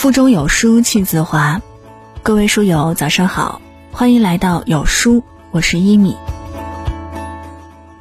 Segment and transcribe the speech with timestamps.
[0.00, 1.60] 腹中有书气自华，
[2.22, 3.60] 各位书友早上好，
[3.92, 6.16] 欢迎来到有书，我是一米。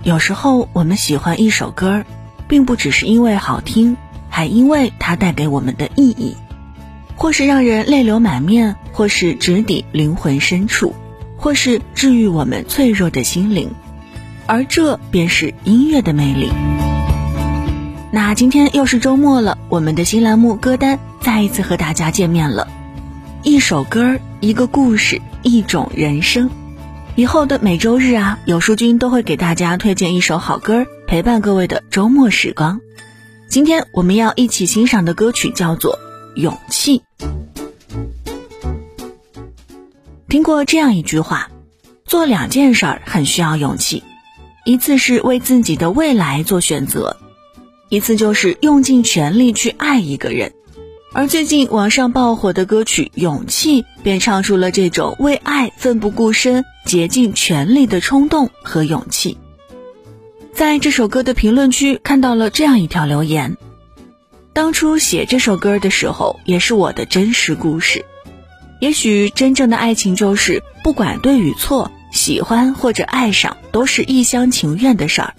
[0.01, 2.05] 有时候我们喜欢一首歌，
[2.47, 3.97] 并不只是因为好听，
[4.29, 6.37] 还因为它带给我们的意义，
[7.17, 10.95] 或是让人泪流满面，或是直抵灵魂深处，
[11.35, 13.71] 或是治愈我们脆弱的心灵，
[14.45, 16.49] 而这便是音乐的魅力。
[18.09, 22.67] 那今天又是周末了，我们的新栏目歌单再一次和大家见面了。
[23.43, 26.49] 一首歌，一个故事，一种人生。
[27.15, 32.79] 以后的每周日啊，有书君都会给大家推荐一首好歌，陪伴各位的周末时光。
[33.49, 35.99] 今天我们要一起欣赏的歌曲叫做
[36.39, 37.01] 《勇气》。
[40.29, 41.49] 听过这样一句话：
[42.05, 44.03] 做两件事儿很需要勇气，
[44.63, 47.17] 一次是为自己的未来做选择。
[47.89, 50.53] 一次就是用尽全力去爱一个人，
[51.11, 59.35] 而最近网上爆火的歌曲《勇气》便唱出了这种为爱奋不顾身、竭尽全力的冲动和勇气。
[60.53, 63.57] 在这首歌的评论区看到了这样一条留言：
[64.53, 68.05] 当初写这首歌的时候，也是我的真实故事。
[68.79, 75.33] 也许真正的爱情就是不管对与错，喜欢或者爱上，都是一厢情愿的事儿，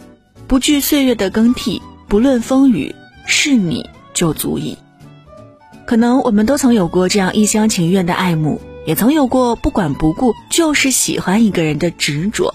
[0.48, 1.80] 不惧岁月的更替。
[2.08, 2.92] 不论风雨，
[3.24, 4.76] 是你就足矣。
[5.90, 12.54] 可能我们都曾有过这样一厢情愿的爱慕，也曾有过不管不顾就是喜欢一个人的执着，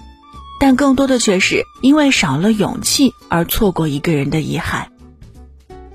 [0.58, 4.88] 但更多的却是因为少了勇气而错过一个人的遗憾。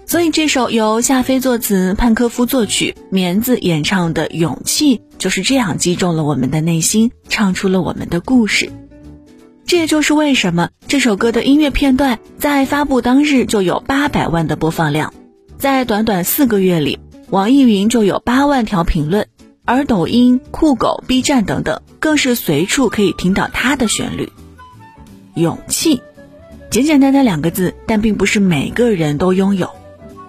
[0.06, 8.72] 所以这首由夏飞作词、潘科夫作曲、棉子演唱的《勇气》，就是这样击中了我们的内心，唱出了我们的故事。
[9.66, 15.12] 这也就是为什么这首歌的音乐片段在发布当日就有八百万的播放量，
[15.58, 17.00] 在短短四个月里，
[17.32, 19.26] 网易云就有八万条评论，
[19.64, 24.30] 而抖音、酷狗、B 站等等更是随处可以听到它的旋律。
[25.36, 26.02] 勇气，
[26.70, 29.70] 简简单单两个字，但并不是每个人都拥有，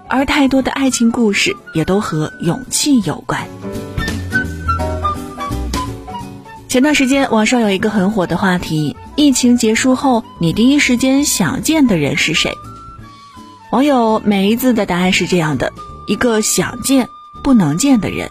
[0.07, 3.49] 而太多的爱情故事也都和勇气有关。
[6.69, 8.97] 前段时间网上有一个很火的话题。
[9.17, 12.53] 疫情结束后，你第一时间想见的人是谁？
[13.73, 15.73] 网友梅子的答案是这样的：
[16.07, 17.09] 一个想见
[17.43, 18.31] 不能见的人。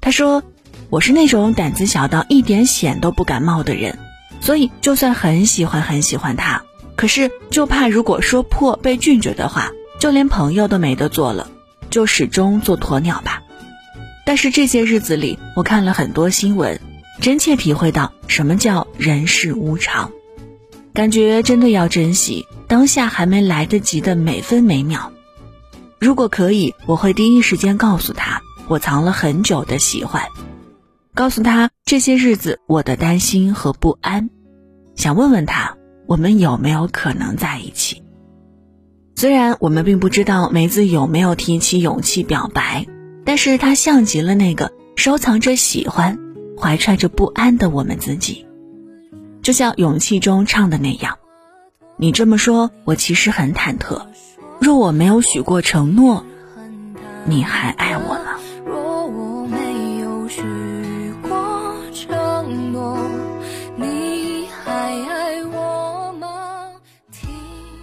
[0.00, 0.42] 他说
[0.90, 3.98] ：“我是那种胆子小到一点险都不敢冒的人，
[4.40, 6.62] 所以就算很喜欢很喜欢他，
[6.96, 11.48] 可是就怕如果说破被拒绝的话，就连朋友都没得做了，
[11.90, 13.42] 就始终做鸵鸟吧。
[14.24, 16.80] 但是这些日子里，我看了很多新闻。”
[17.20, 20.10] 真切体会到什么叫人世无常，
[20.92, 25.12] 感觉真的要珍惜当下还没来得及的每分每秒。
[26.02, 30.24] 如果可以，我会第一时间告诉他我藏了很久的喜欢，
[31.14, 34.28] 告诉他这些日子我的担心和不安，
[34.96, 35.76] 想问问他
[36.08, 38.02] 我们有没有可能在一起。
[39.14, 42.84] 虽然我们并不知道梅子有没有提起勇气表白，
[43.24, 46.18] 但是他像极了那个收藏着喜欢。
[46.58, 48.46] 怀揣着不安的我们自己，
[49.40, 51.18] 就像《勇气》中唱的那样
[51.96, 54.02] ：“你这么说，我其实很忐忑。
[54.62, 56.24] 若我没有许过承诺，
[57.24, 58.38] 你还爱我吗？”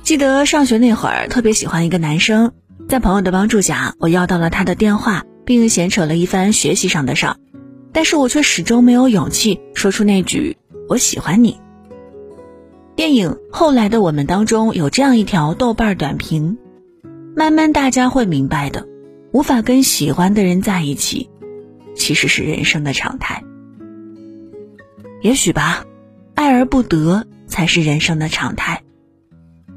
[0.03, 2.53] 记得上学那会儿，特别喜欢一个男生，
[2.88, 7.35] 在朋友的帮助下，我要到了他的电话，并闲扯了一番学习上的事儿。
[7.91, 10.56] 但是我却始终没有勇气说出那句
[10.88, 11.59] “我喜欢你”。
[12.96, 16.57] 电影《后来的我们》当中有这样一条豆瓣短评：
[17.35, 18.88] 慢慢大家会明白的，
[19.31, 21.29] 无法跟喜欢的人在一起，
[21.95, 23.44] 其实是人生的常态。
[25.22, 25.85] 也许吧，
[26.35, 28.84] 爱而不得才是人生的常态。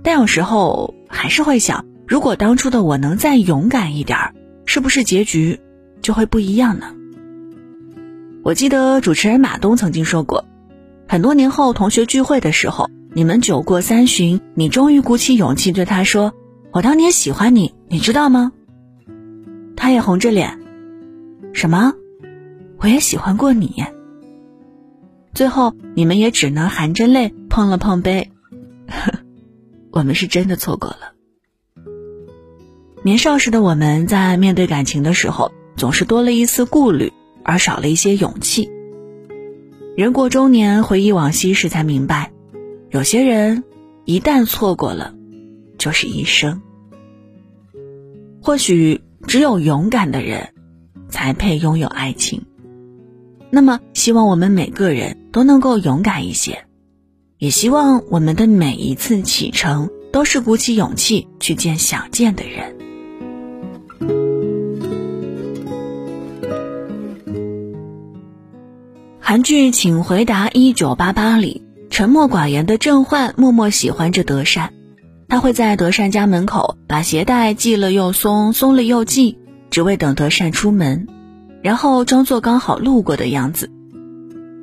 [0.03, 4.35] 但有时候还是会想，如果当初的我能再勇敢一点儿，
[4.65, 5.61] 是不是结局
[6.01, 6.95] 就会不一样呢？
[8.43, 10.45] 我记得主持人马东曾经说过，
[11.07, 16.33] 很多年后同学聚会的时候，你们酒过三巡，你终于鼓起勇气对他说
[16.73, 18.53] ：“我当年喜欢你，你知道吗？”
[19.77, 20.59] 他也红着脸
[21.53, 21.93] ：“什么？
[22.79, 23.85] 我也喜欢过你。”
[25.35, 28.31] 最后你们也只能含着泪碰了碰杯。
[29.93, 31.13] 我们是真的错过了。
[33.03, 37.13] 年少时的我们在面对感情的时候，总是多了一丝顾虑。
[37.45, 38.71] 而少了一些勇气。
[39.97, 42.31] 人过中年，回忆往昔时，才明白，
[42.89, 43.65] 有些人
[44.05, 45.13] 一旦错过了，
[45.79, 46.63] 就是一生。
[48.41, 50.49] 或许只有勇敢的人，
[51.09, 52.45] 才配拥有爱情。
[53.51, 56.65] 那么，希望我们每个人都能够勇敢一些，
[57.39, 62.77] 也希望我们的每一次启程都是鼓起勇气去见想见的人。
[69.21, 74.75] 韩剧《请回答一九八八》里，沉默寡言的郑焕默默喜欢着德善。
[75.33, 79.39] 他会在德善家门口把鞋带系了又松，松了又系，
[79.71, 81.09] 只为等德善出门，
[81.63, 83.71] 然后装作刚好路过的样子。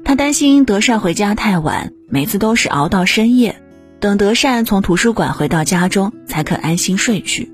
[0.06, 3.60] 他担心德善回家太晚，每次都是熬到深夜，
[4.00, 7.51] 等德善从图书馆回到家中才肯安心睡去。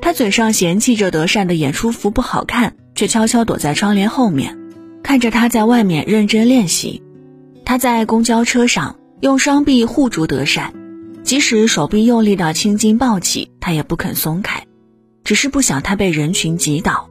[0.00, 4.56] 他嘴上嫌弃着德善的演出服不好看，却悄悄躲在窗帘后面，
[5.02, 7.02] 看着他在外面认真练习。
[7.66, 10.72] 他在公交车上用双臂护住德善。
[11.26, 14.64] 即使手臂用力到青筋暴起，他也不肯松开，
[15.24, 17.10] 只是不想他被人群挤倒。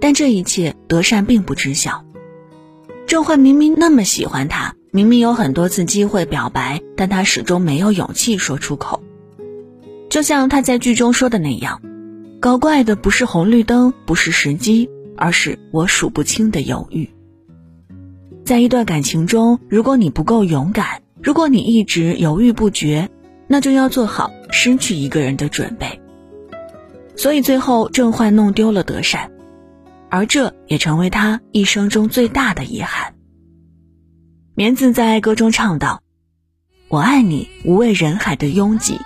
[0.00, 2.04] 但这一切德善并不知晓。
[3.06, 9.00] 郑焕明明那么喜欢他，明明有很多次机会表白，但他始终没有勇气说出口。
[10.10, 11.80] 就像他在剧中说的那样，
[12.40, 17.08] 搞怪的不是红绿灯，不是时机，而是我数不清的犹豫。
[18.44, 23.08] 在一段感情中，如果你不够勇敢，如果你一直犹豫不决。
[23.48, 26.00] 那就要做好失去一个人的准备。
[27.16, 29.30] 所以最后郑焕弄丢了德善，
[30.10, 33.14] 而这也成为他一生中最大的遗憾。
[34.54, 36.02] 棉子在歌中唱道
[36.88, 39.00] ：“我爱你，无畏人海的拥挤，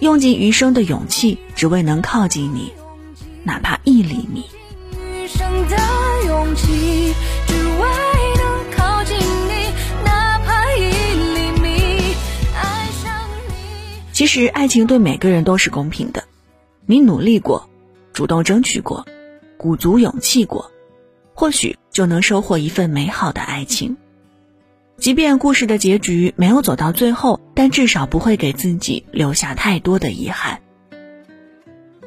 [0.00, 2.72] 用尽余生的勇气，只为能靠近你，
[3.44, 4.44] 哪怕一厘米。”
[4.94, 5.76] 余生的
[6.26, 7.14] 勇气，
[7.46, 8.01] 只为
[14.22, 16.22] 其实，爱情对每个人都是公平的。
[16.86, 17.68] 你努力过，
[18.12, 19.04] 主动争取过，
[19.56, 20.70] 鼓足勇气过，
[21.34, 23.96] 或许就能收获一份美好的爱情。
[24.96, 30.60] 即便故事的结局没有走到最后，但至少不会给自己留下太多的遗憾。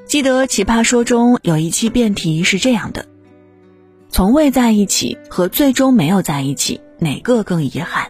[0.05, 3.05] 记得《奇葩说》中有一期辩题是这样的：
[4.07, 8.09] 从未在一起和最终没有在一起，哪个更遗憾？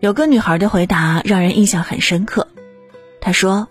[0.00, 2.48] 有个女孩的回答让人印象很深刻。
[3.20, 3.68] 他说：“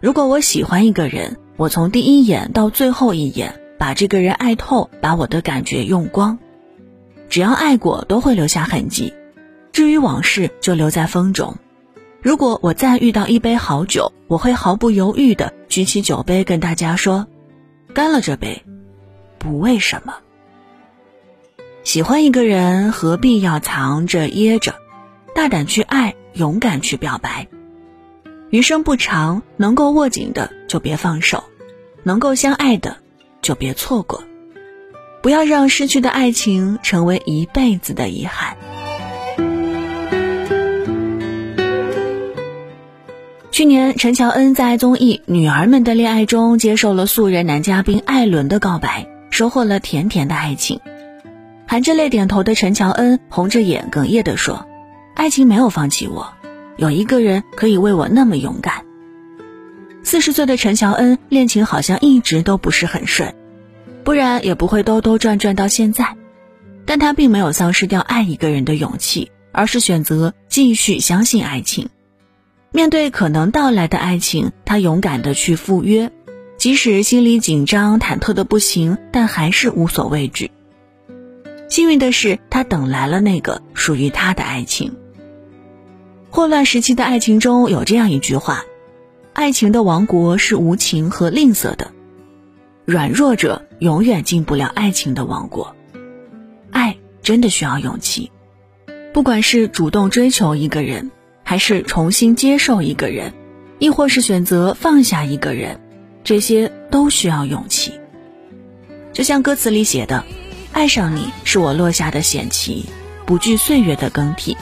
[0.00, 6.38] 如果我喜欢一个人，我从第一眼到最后一眼，把这个人爱透，把我的感觉用光。
[7.28, 9.14] 只要爱过，都会留下痕迹。
[9.72, 11.56] 至于往事，就留在风中。
[12.20, 17.28] 如果我再遇到一杯好酒，我会毫不犹豫地举起酒杯，跟大家说：
[17.94, 18.64] 干了这杯，
[19.38, 20.16] 不为什么。
[21.84, 24.74] 喜欢一个人，何必要藏着掖着？
[25.34, 27.46] 大胆去爱，勇敢去表白。”
[28.50, 31.44] 余生不长，能够握紧的就别放手，
[32.02, 32.96] 能够相爱的
[33.42, 34.24] 就别错过，
[35.22, 38.56] 不要让失去的爱情成为一辈子的遗憾。
[43.52, 50.80] 去年，陈乔恩在综艺《女儿们的恋爱》中接受了素人男嘉宾艾伦的告白，收获了甜甜的爱情。
[51.68, 54.66] 含着泪点头的陈乔恩红着眼哽咽地说
[55.14, 56.32] ：“爱情没有放弃我。”
[56.80, 58.86] 有一个人可以为我那么勇敢。
[60.02, 63.34] 四十岁的陈乔恩恋情好像一直都不是很顺，
[64.02, 66.16] 不然也不会兜兜转转到现在。
[66.86, 71.90] 但他并没有丧失掉爱一个人的勇气，而是选择继续相信爱情。
[72.72, 76.10] 面对可能到来的爱情，他勇敢的去赴约，
[76.56, 80.50] 即使心里紧张忐忑的不行，但还是无所畏惧。
[81.68, 84.94] 幸运的是，他等来了那个属于他的爱情。
[86.32, 88.64] 霍乱时期的爱情中有这样一句话
[89.34, 91.90] ：“爱情的王国是无情和吝啬的，
[92.84, 95.74] 软弱者永远进不了爱情的王国。”
[96.70, 98.30] 爱真的需要勇气，
[99.12, 101.10] 不管是主动追求一个人，
[101.42, 103.34] 还是重新接受一个人，
[103.80, 105.80] 亦或是选择放下一个人，
[106.22, 107.98] 这些都需要勇气。
[109.12, 110.24] 就像歌词里写的
[110.70, 112.86] ：“爱上你是我落下的险棋，
[113.26, 114.56] 不惧岁月的更替。”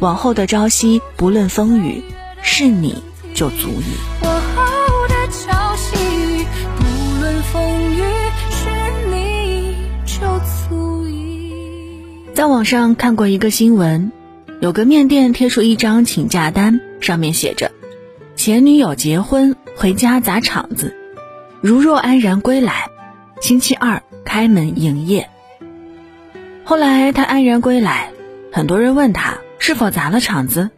[0.00, 2.02] 往后的朝夕，不论风雨，
[2.40, 3.02] 是你
[3.34, 3.84] 就足矣。
[4.22, 5.94] 往后的朝夕，
[6.78, 8.02] 不论风雨，
[8.50, 8.70] 是
[9.14, 9.76] 你
[10.06, 10.22] 就
[10.68, 11.52] 足矣。
[12.32, 14.10] 在网上看过一个新闻，
[14.62, 17.70] 有个面店贴出一张请假单，上面写着
[18.36, 20.96] ：“前女友结婚回家砸场子，
[21.60, 22.86] 如若安然归来，
[23.42, 25.28] 星期二开门营业。”
[26.64, 28.12] 后来他安然归来，
[28.50, 29.36] 很多人问他。
[29.60, 30.70] 是否砸了场子？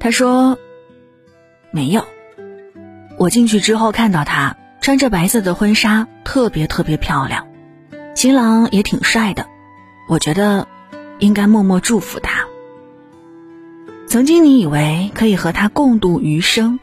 [0.00, 0.58] 他说
[1.70, 2.04] ：“没有。
[3.16, 7.46] 我进去之后看到他，穿着白色的婚纱，特别特别漂亮，
[8.16, 9.46] 新郎也挺帅的，
[10.08, 10.66] 我觉得
[11.20, 12.44] 应该默默祝福他。
[14.08, 16.80] 曾经你以为可以和他共度余生，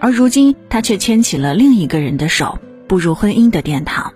[0.00, 2.58] 而如今他却牵起了另一个人的手，
[2.88, 4.12] 步入婚姻的殿堂。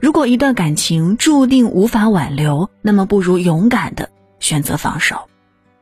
[0.00, 5.28] 如果一段感情注定无法挽留，那么不如勇敢的选择放手，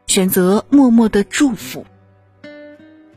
[0.08, 1.86] 选择默默的祝福。《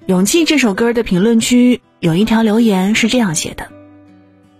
[0.05, 3.69] 勇气》这首歌的评论区有一条留言是这样写的：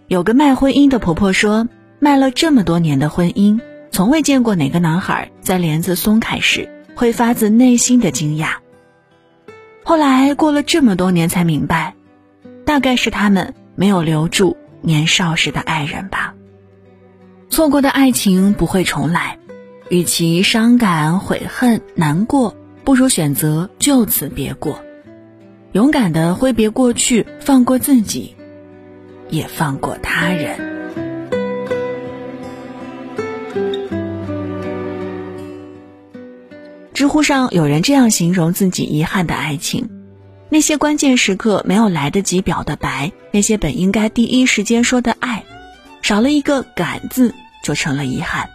[0.07, 1.67] 有个卖婚姻的婆婆说，
[1.99, 3.59] 卖了这么多年的婚姻，
[3.91, 8.53] 从未见过哪个男孩在帘子松开时会发自内心的惊讶。
[9.83, 11.95] 后来过了这么多年才明白，
[12.65, 14.57] 大概是他们没有留住。
[14.83, 16.33] 年少时的爱人吧，
[17.51, 19.37] 错过的爱情不会重来，
[19.91, 22.55] 与其伤感、悔恨、难过，
[22.85, 24.81] 不如选择就此别过，
[25.73, 28.33] 勇敢的挥别过去，放过自己，
[29.29, 30.57] 也放过他人。
[36.93, 39.89] 知乎上有人这样形容自己遗憾的爱情。
[40.47, 45.43] 那些关键时刻没有来得及表的白，那些本应该第一时间说的爱，
[46.01, 48.47] 少了一个“敢”字，就成了遗憾。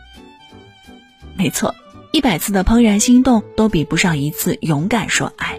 [1.36, 1.74] 没错，
[2.12, 5.58] 一百次的怦然心动都比不上一次勇敢说爱。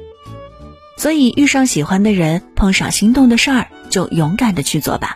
[0.98, 5.16] 所以，遇上喜欢的人，碰上心动的事儿，就勇敢的去做吧。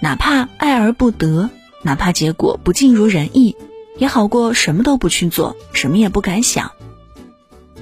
[0.00, 1.50] 哪怕爱而不得，
[1.82, 3.56] 哪怕结果不尽如人意，
[3.98, 6.70] 也好过什么都不去做，什么也不敢想。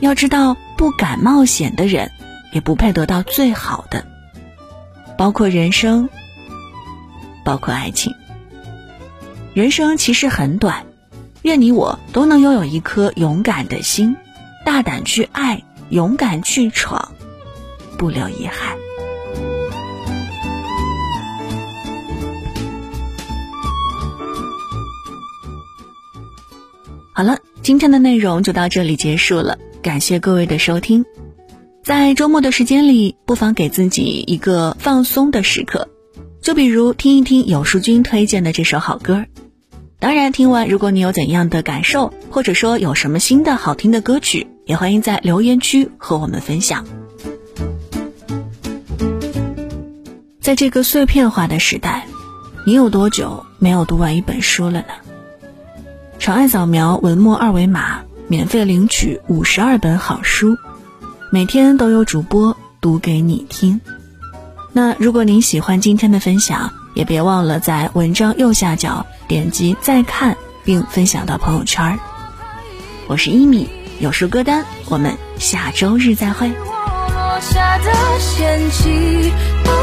[0.00, 2.10] 要知道，不敢冒险的人。
[2.52, 4.04] 也不配得到最好的，
[5.16, 6.08] 包括人生，
[7.44, 8.12] 包括爱情。
[9.54, 10.84] 人生其实很短，
[11.42, 14.14] 愿你我都能拥有一颗勇敢的心，
[14.66, 17.12] 大胆去爱，勇敢去闯，
[17.96, 18.76] 不留遗憾。
[27.12, 31.04] 好了，今天的内容就到这里结束了，感谢各位的收听。
[31.82, 35.88] 在周末的时间里，不妨给自己一个放松的时刻，
[36.42, 39.24] 就比如听一听有书君推荐的这首好歌。
[40.00, 46.86] 当然，听完如果你有怎样的感受，或者说有什么新的好听的歌曲，也欢迎在留言区和我们分享。
[50.40, 52.06] 在这个碎片化的时代，
[52.66, 54.86] 你有多久没有读完一本书了呢？
[56.18, 60.56] 长按扫描文末二维码，免费领取五十二本好书。
[61.30, 63.82] 每天都有主播读给你听。
[64.72, 71.98] 那如果您喜欢今天的分享，也别忘了在文章右下角点击再看，并分享到朋友圈。
[73.06, 73.68] 我是一米，
[74.00, 76.50] 有书歌单，我们下周日再会。
[79.64, 79.79] 无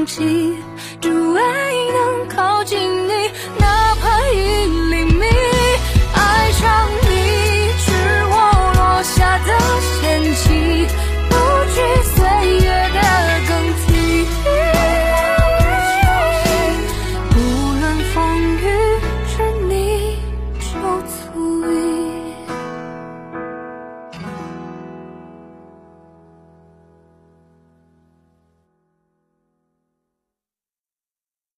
[0.00, 0.56] 勇气